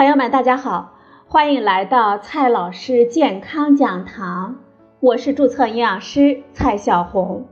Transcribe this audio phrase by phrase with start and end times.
[0.00, 0.94] 朋友们，大家好，
[1.28, 4.56] 欢迎来到蔡老师健康讲堂，
[4.98, 7.46] 我是注册营养师蔡小红。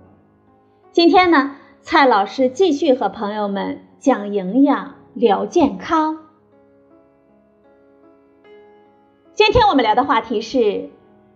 [0.90, 6.20] 今天呢，蔡老师继续和朋友们讲营养、聊健康。
[9.34, 10.88] 今天我们聊的话题是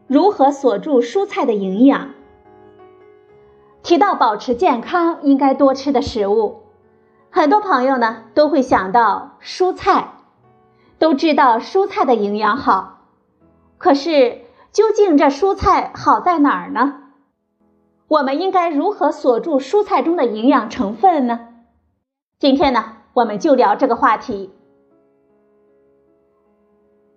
[0.06, 2.08] 如何锁住蔬菜的营养。
[3.82, 6.62] 提到保持健康应该多吃的食物，
[7.28, 10.08] 很多朋友呢都会想到蔬菜。
[11.02, 13.00] 都知道蔬菜的营养好，
[13.76, 17.00] 可是究竟这蔬菜好在哪儿呢？
[18.06, 21.48] 我们应该如何锁住蔬菜中的营养成分呢？
[22.38, 24.52] 今天呢，我们就聊这个话题。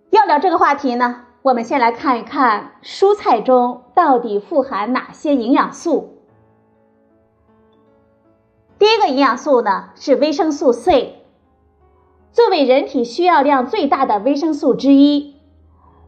[0.09, 6.23] 要聊这个话题呢，我们先来看一看蔬菜中到底富含哪些营养素。
[8.79, 11.21] 第一个营养素呢是维生素 C。
[12.35, 15.37] 作为人体需要量最大的维生素之一，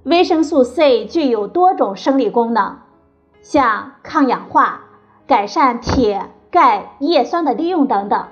[0.03, 2.79] 维生素 C 具有多种生理功能，
[3.41, 4.81] 像抗氧化、
[5.25, 8.27] 改善铁、钙、叶酸的利用等等。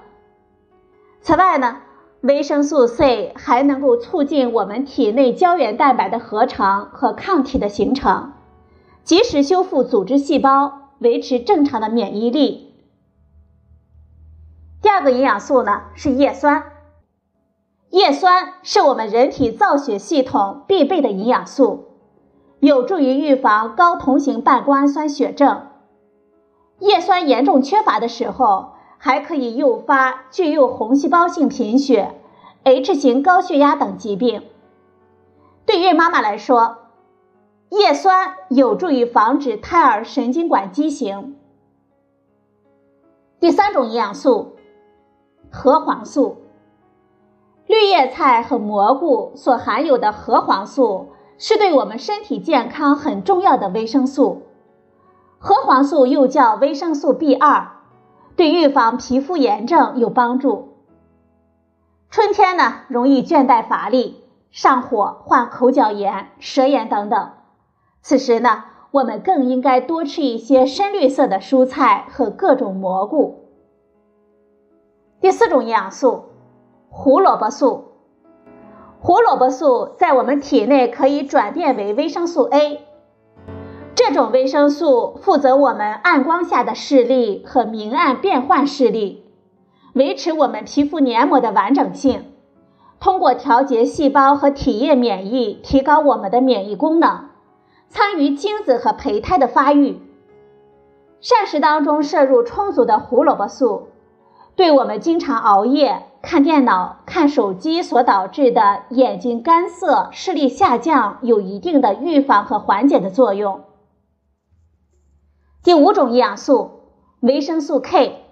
[1.22, 1.78] 此外呢，
[2.20, 8.34] 维生素 C 还能够促进我们体内胶原蛋白的合成和抗体的形成，
[9.06, 12.74] 及时修复组织细胞，维持正常的免疫力。
[14.82, 16.75] 第二个营养素呢是叶酸。
[17.96, 21.86] 叶酸是我们人体造血系统必备的营养素，
[22.60, 25.68] 有助于预防高同型半胱氨酸血症。
[26.80, 32.20] 叶酸严重缺乏的时候，还可以诱发巨幼红细胞性贫血、
[32.66, 34.44] H 型高血压等疾病。
[35.66, 36.80] 对孕妈妈来说，
[37.70, 41.38] 叶酸有助于防止胎儿神经管畸形。
[43.40, 44.58] 第三种营养素，
[45.50, 46.42] 核黄素。
[47.68, 54.44] 绿叶菜和蘑菇所含有的核黄素是对我们身体健康很重要的维生素。
[55.40, 57.72] 核黄素又叫维生素 B 二，
[58.36, 60.75] 对预防皮肤炎症有帮助。
[62.12, 67.31] 春天呢，容易倦怠乏力、上火、患口角炎、舌炎等等。
[68.02, 73.50] 此时呢，我们更应该多吃一些深绿色的蔬菜和各种蘑菇。
[75.20, 76.25] 第四种营养素。
[76.97, 77.91] 胡萝卜素，
[79.01, 82.85] 胡萝卜素在我们体内可以转变为维生素 A，
[83.94, 89.25] 这种维生素负责我们暗光下的视力和明暗变换视力，
[89.94, 92.31] 维持我们皮肤黏膜的完整性，
[93.01, 97.25] 通过调节细胞和体液免疫，提高我们的免疫功能，
[97.89, 100.00] 参与精子和胚胎的发育。
[101.19, 103.89] 膳食当中摄入充足的胡萝卜素，
[104.56, 106.04] 对我们经常熬夜。
[106.22, 113.62] 看电脑、看手机所导致的眼睛干涩、视力下降，有一定的预防和缓解的作用。
[115.64, 116.72] 第五种营养素，
[117.20, 118.24] 维生素 K。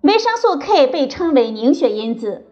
[0.00, 2.46] 维生素 K 被称为凝血因子，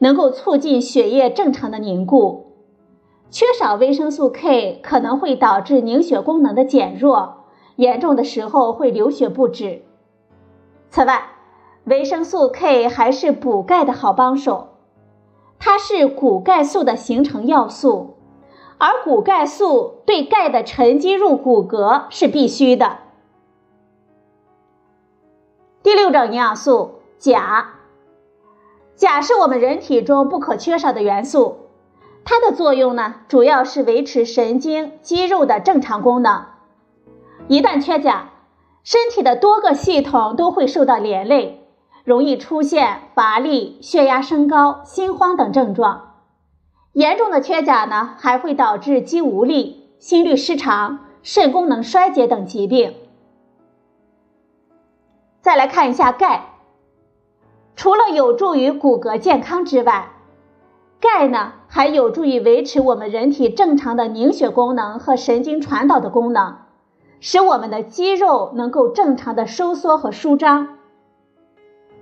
[0.00, 2.56] 能够促进血液正常的凝固。
[3.30, 7.44] 缺少维生素 K 可能会导致凝血功能的减弱，
[7.76, 9.82] 严重的时候会流血不止。
[10.88, 11.28] 此外，
[11.90, 14.68] 维生素 K 还是补钙的好帮手，
[15.58, 18.14] 它是骨钙素的形成要素，
[18.78, 22.98] 而骨钙素对钙的沉积入骨骼是必须的。
[25.82, 27.70] 第六种营养素钾，
[28.94, 31.70] 钾是我们人体中不可缺少的元素，
[32.24, 36.46] 它的作用呢，主要是维持神经肌肉的正常功能。
[37.48, 38.30] 一旦缺钾，
[38.84, 41.59] 身体的多个系统都会受到连累。
[42.10, 46.16] 容易出现乏力、血压升高、心慌等症状。
[46.92, 52.94] 严重的缺钾呢，还会导致肌无力、心律失常、肾功能衰竭等疾病。
[55.40, 56.46] 再来看一下钙，
[57.76, 60.10] 除了有助于骨骼健康之外，
[61.00, 66.56] 钙呢还有助于维持我们人体正常的凝血功能和神经传导的功能，
[67.20, 70.79] 使我们的肌肉能够正常的收缩和舒张。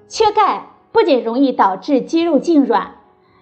[0.08, 2.88] 缺钙不仅容易导致肌肉痉挛，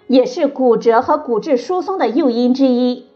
[0.09, 3.07] 也是骨折和骨质疏松的诱因之一。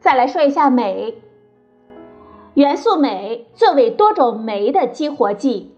[0.00, 1.22] 再来说一下镁，
[2.54, 5.76] 元素镁作为多种酶的激活剂，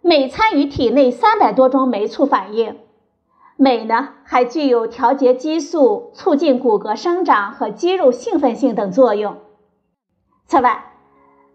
[0.00, 2.76] 镁参与体内三百多种酶促反应。
[3.56, 9.36] 镁呢还具有调节激素、促进骨骼生长和肌肉兴奋性等作用。
[10.46, 10.87] 此外，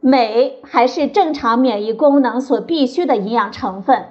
[0.05, 4.09] 镁还是正常免疫功能所必需的营养成分。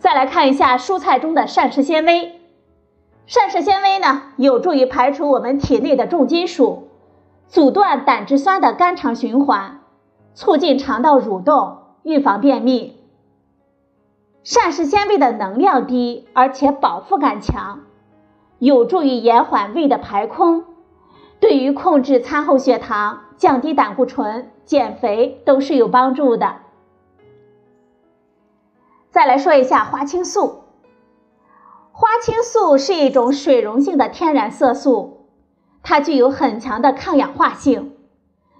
[0.00, 2.40] 再来看一下蔬菜中的膳食纤维，
[3.24, 6.88] 膳食纤维呢，有助于排除我们体内的重金属，
[7.46, 9.78] 阻断胆汁酸的肝肠循环，
[10.34, 12.96] 促进肠道蠕动，预防便秘。
[14.42, 17.82] 膳食纤维的能量低，而且饱腹感强，
[18.58, 20.64] 有助于延缓胃的排空，
[21.40, 26.56] 对于控制餐后血糖、降低胆固醇、减肥都是有帮助的。
[29.10, 30.64] 再来说一下花青素。
[31.92, 35.26] 花青素是一种水溶性的天然色素，
[35.82, 37.92] 它具有很强的抗氧化性，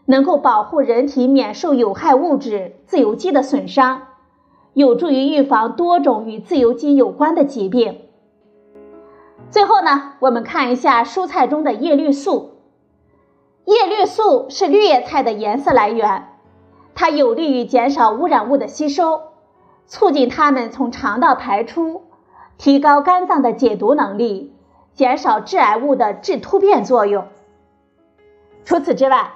[0.07, 4.09] 能够保护人体免受有害物质自由基的损伤，
[4.73, 8.01] 有助于预防多种与自由基有关的疾病。
[9.51, 12.58] 最后呢，我们看一下蔬菜中的叶绿素。
[13.75, 16.29] 叶绿素是绿叶菜的颜色来源，
[16.95, 19.21] 它有利于减少污染物的吸收，
[19.87, 22.05] 促进它们从肠道排出。
[22.57, 24.55] 提高肝脏的解毒能力，
[24.95, 27.27] 减少致癌物的致突变作用。
[28.65, 29.33] 除此之外，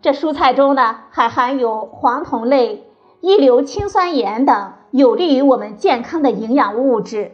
[0.00, 2.88] 这蔬菜中呢还含有黄酮类、
[3.20, 7.32] 一硫氰酸盐等有利于我们健康的营养物质。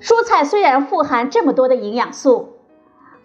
[0.00, 2.55] 蔬菜虽然富含这么多的营养素，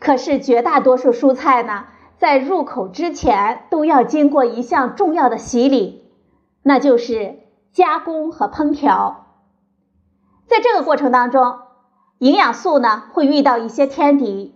[0.02, 1.86] 可是绝大多数蔬菜呢
[2.18, 6.12] 在入口之前都要经过一项重要的洗礼，
[6.64, 7.38] 那就是
[7.72, 9.28] 加工和烹调。
[10.48, 11.60] 在这个过程当中，
[12.18, 14.56] 营养素呢会遇到一些天敌，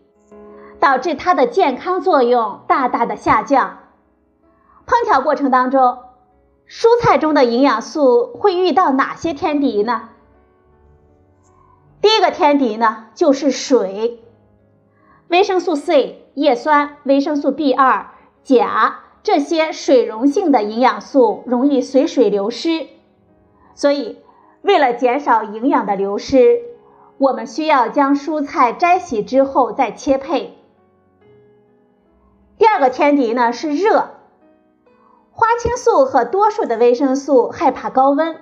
[0.79, 3.77] 导致它的健康作用大大的下降。
[4.87, 5.99] 烹调过程当中，
[6.67, 10.09] 蔬菜中的营养素会遇到哪些天敌呢？
[12.01, 14.24] 第一个天敌呢就是水，
[15.27, 18.05] 维生素 C、叶酸、维生素 B2、
[18.43, 22.87] 钾这些水溶性的营养素容易随水流失，
[23.73, 24.19] 所以。
[24.61, 26.59] 为了减少营养的流失，
[27.19, 30.57] 我们需要将蔬菜摘洗之后再切配。
[32.57, 34.09] 第二个天敌呢是热，
[35.29, 38.37] 花青素和多数的维生素害怕高温，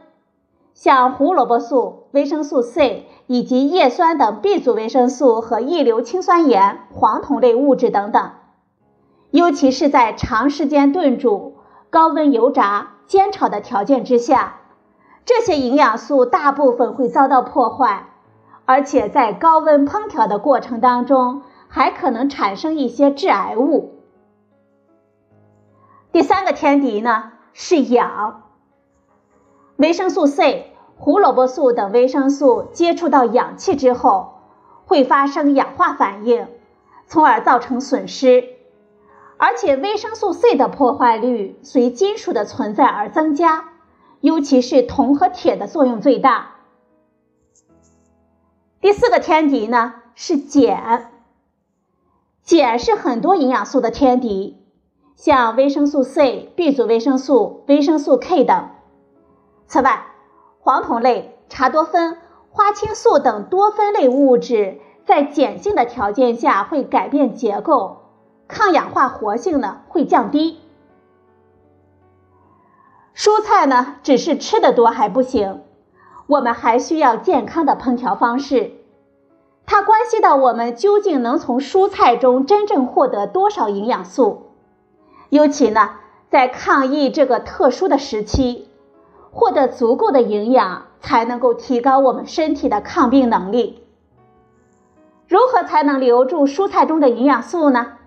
[0.74, 8.32] 像胡萝卜素、维生素 C 以及叶酸等 B 族维生素和异硫氰酸盐、黄酮类物质等等，
[9.32, 11.56] 尤其是在长时间炖煮、
[11.90, 14.56] 高温油炸、煎炒的条件之下。
[15.26, 18.08] 这些营养素大部分会遭到破坏，
[18.66, 24.02] 而且在高温烹调的过程当中，还可能产生一些致癌物。
[26.12, 28.43] 第三个天敌呢是氧，
[29.84, 34.36] 维生素 C、胡萝卜素等维生素接触到氧气之后，
[34.86, 36.48] 会发生氧化反应，
[37.06, 38.46] 从而造成损失，
[39.36, 43.72] 而且维生素 C 的破坏率随金属的存在而增加。
[44.22, 46.52] 尤其是铜和铁的作用最大。
[48.80, 51.12] 第四个天敌呢是碱，
[52.48, 54.64] 碱是很多营养素的天敌，
[55.18, 58.70] 像维生素 C、B 族维生素、维生素 K 等。
[59.74, 60.06] 此外，
[60.60, 62.20] 黄酮类、茶多酚、
[62.52, 68.04] 花青素等多酚类物质在碱性的条件下会改变结构，
[68.48, 70.60] 抗氧化活性呢会降低。
[73.16, 75.64] 蔬菜呢，只是吃的多还不行，
[76.28, 78.74] 我们还需要健康的烹调方式。
[79.66, 84.52] 它关系到我们究竟能从蔬菜中真正获得多少营养素。
[85.30, 85.96] 尤其呢，
[86.30, 88.70] 在抗疫这个特殊的时期，
[89.34, 93.84] 获得足够的营养，才能够提高我们身体的抗病能力。
[95.28, 97.98] 如何才能留住蔬菜中的营养素呢？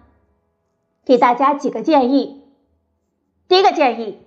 [1.04, 2.44] 给大家几个建议。
[3.48, 4.22] 第一个建议。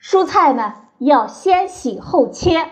[0.00, 2.68] 蔬菜呢要先洗后切。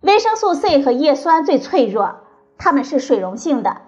[0.00, 2.20] 维生素 C 和叶酸最脆弱，
[2.56, 3.82] 它们是水溶性的，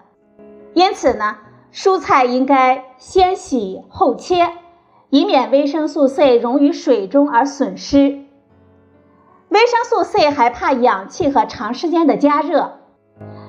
[0.74, 1.38] 因此呢，
[1.72, 4.52] 蔬菜应该先洗后切，
[5.14, 8.24] 以免维生素 C 溶于水中而损失。
[9.48, 12.80] 维生素 C 还怕氧气和长时间的加热，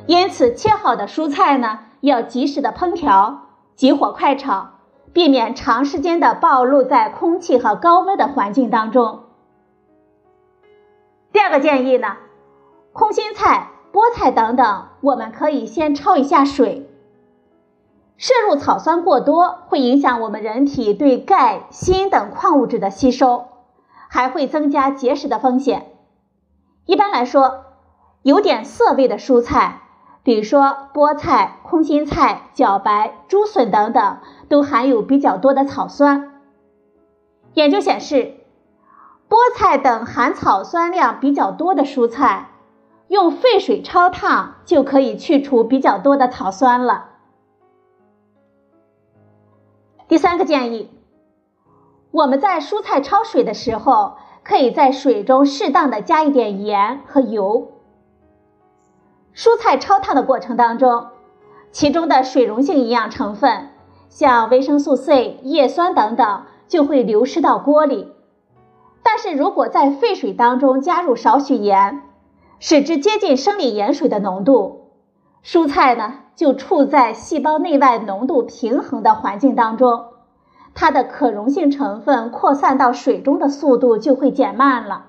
[0.05, 4.73] 因此切好的蔬菜呢要及时的烹调，急火快炒。
[5.11, 9.23] 避免长时间的暴露在空气和高温的环境当中。
[11.31, 12.17] 第二个建议呢，
[12.93, 16.87] 空心菜、菠菜等等，我们可以先焯一下水。
[18.17, 23.45] 摄入草酸过多会影响我们人体对钙、锌等矿物质的吸收，
[24.07, 25.87] 还会增加结石的风险。
[26.85, 27.65] 一般来说，
[28.21, 29.81] 有点涩味的蔬菜。
[30.23, 34.17] 比如说菠菜、空心菜、茭白、竹笋等等，
[34.49, 36.41] 都含有比较多的草酸。
[37.53, 38.33] 研究显示，
[39.29, 42.49] 菠菜等含草酸量比较多的蔬菜，
[43.07, 47.09] 用沸水焯烫就可以去除比较多的草酸了。
[50.07, 50.91] 第三个建议，
[52.11, 57.71] 我们在蔬菜焯水的时候，可以在水中适当的加一点盐和油。
[59.33, 61.07] 蔬菜焯烫的过程当中，
[61.71, 63.69] 其中的水溶性营养成分，
[64.07, 68.13] 像维生素 C、叶酸等等，就会流失到锅里。
[69.01, 72.03] 但是如果在沸水当中加入少许盐，
[72.59, 74.84] 使之接近生理盐水的浓度，
[75.45, 80.05] 蔬菜呢就处在细胞内外浓度平衡的环境当中，
[80.73, 85.05] 它的可溶性成分扩散到水中的速度就会减慢了。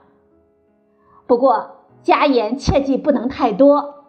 [1.27, 4.05] 不过加盐切记不能太多，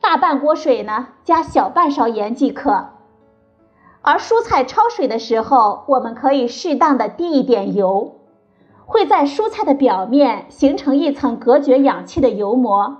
[0.00, 2.86] 大半锅水呢加小半勺盐即可。
[4.00, 8.16] 而蔬菜焯水的时候，我们可以适当的滴一点油。
[8.86, 12.96] 会在蔬菜的表面形成一层隔绝氧气的油膜，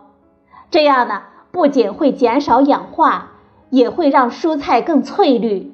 [0.71, 1.23] 这样呢，
[1.55, 3.31] 不仅会减少氧化，
[3.71, 5.73] 也会让蔬菜更翠绿。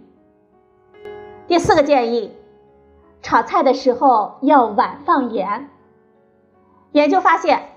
[1.48, 2.36] 第四个建议，
[3.22, 5.70] 炒菜的时候要晚放盐。
[6.92, 7.70] 研究发现，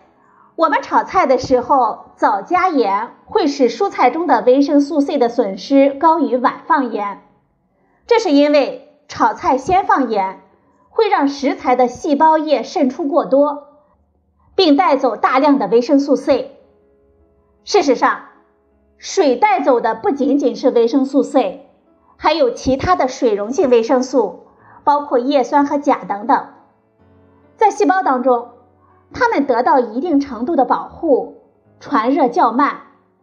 [0.57, 7.23] 我们炒菜的时候早加盐，会使蔬菜中的维生素 C 的损失高于晚放盐，
[8.05, 10.41] 这是因为炒菜先放盐。
[10.89, 13.69] 会让食材的细胞液渗出过多，
[14.55, 16.57] 并带走大量的维生素 C。
[17.65, 18.19] 事实上，
[18.97, 21.69] 水带走的不仅仅是维生素 C，
[22.17, 24.47] 还有其他的水溶性维生素，
[24.83, 26.47] 包括叶酸和钾等等。
[27.55, 28.49] 在细胞当中，
[29.13, 31.41] 它们得到一定程度的保护，
[31.79, 32.81] 传热较慢，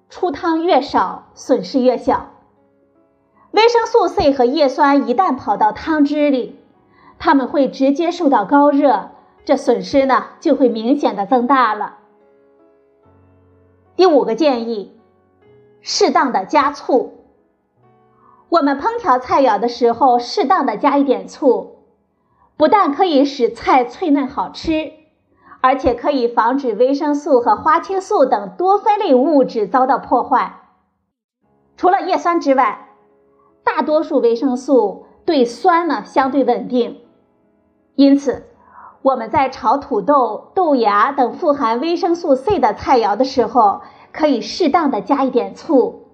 [0.09, 2.31] 出汤越少，损失越小。
[3.51, 6.59] 维生素 C 和叶酸一旦跑到汤汁里，
[7.19, 9.11] 它们会直接受到高热，
[9.45, 11.97] 这损失呢就会明显的增大了。
[14.01, 14.99] 第五个建议，
[15.83, 17.19] 适当的加醋。
[18.49, 21.81] 我们烹调菜肴的时候，适当的加一点醋，
[22.57, 24.91] 不但可以使菜脆嫩好吃，
[25.61, 30.63] 而且可以防止维生素和花青素等多酚类物质遭到破坏。
[31.77, 32.89] 除了叶酸之外，
[33.63, 37.03] 大多数维生素对酸呢相对稳定。
[37.97, 38.47] 因此，
[39.03, 43.81] 我们在炒土豆、豆芽等富含维生素 C 的菜肴的时候，
[44.13, 46.09] 可以适当的加一点醋，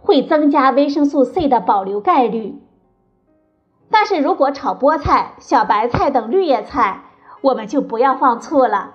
[0.00, 2.60] 会增加维生素 C 的保留概率。
[3.90, 7.04] 但是如果炒菠菜、小白菜等绿叶菜，
[7.40, 8.92] 我们就不要放醋了，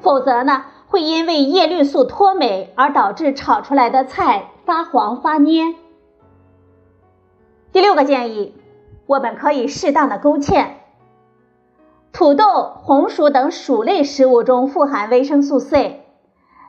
[0.00, 5.74] 否则呢，会因为叶绿素脱美而导致炒出来的菜发黄发蔫。
[7.72, 8.54] 第六个建议，
[9.04, 10.68] 我们可以适当的勾芡。
[12.14, 12.44] 土豆、
[12.76, 16.04] 红薯等薯类食物中富含维生素 C，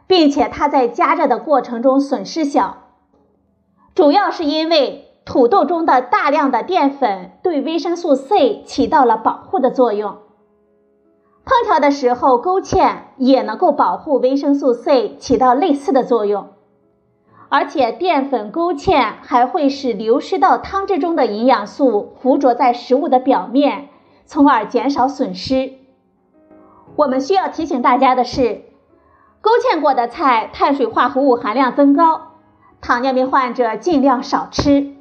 [0.08, 2.78] 并且它在加热的过程中损失小，
[3.94, 10.18] 主要是因为土豆中的大量的淀粉对维生素 C 起到了保护的作用。
[11.46, 16.48] 烹调的时候勾芡也能够保护维生素 C，起到类似的作用。
[17.50, 23.90] 而且淀粉勾芡还会使流失到汤汁中的营养素附着在食物的表面。
[24.26, 25.74] 从而减少损失。
[26.96, 28.64] 我们需要提醒大家的是，
[29.42, 32.34] 勾芡过的菜碳水化合物含量增高，
[32.82, 34.94] 糖尿病患者尽量少吃。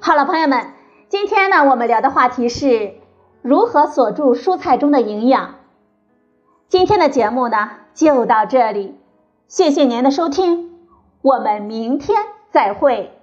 [0.00, 0.72] 好了，朋友们，
[1.08, 2.94] 今天呢，我们聊的话题是
[3.40, 5.54] 如何锁住蔬菜中的营养。
[6.68, 8.98] 今天的节目呢，就到这里，
[9.46, 10.78] 谢谢您的收听，
[11.22, 12.18] 我们明天
[12.50, 13.21] 再会。